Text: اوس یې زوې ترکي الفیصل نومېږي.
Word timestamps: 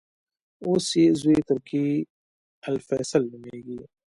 اوس 0.65 0.87
یې 1.01 1.05
زوې 1.21 1.37
ترکي 1.49 1.85
الفیصل 2.69 3.23
نومېږي. 3.31 3.79